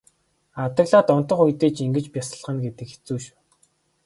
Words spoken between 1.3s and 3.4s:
үедээ ч ингэж бясалгана гэдэг хэцүү.